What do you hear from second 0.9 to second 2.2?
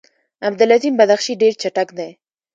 بدخشي ډېر چټک دی.